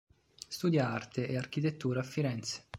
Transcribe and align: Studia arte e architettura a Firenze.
Studia 0.47 0.89
arte 0.89 1.27
e 1.27 1.37
architettura 1.37 1.99
a 1.99 2.03
Firenze. 2.03 2.63